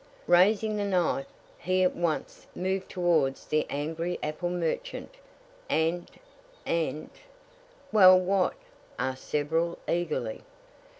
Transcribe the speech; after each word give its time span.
"Raising 0.25 0.77
the 0.77 0.83
knife, 0.83 1.27
he 1.59 1.83
at 1.83 1.95
once 1.95 2.47
moved 2.55 2.89
towards 2.89 3.45
the 3.45 3.67
angry 3.69 4.17
apple 4.23 4.49
merchant, 4.49 5.13
and 5.69 6.09
and" 6.65 7.11
"Well, 7.91 8.19
what?" 8.19 8.53
asked 8.97 9.25
several, 9.29 9.77
eagerly. 9.87 10.41